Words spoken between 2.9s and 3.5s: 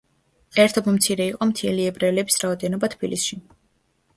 თბილისში.